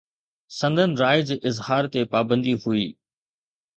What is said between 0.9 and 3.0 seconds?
راءِ جي اظهار تي پابندي هئي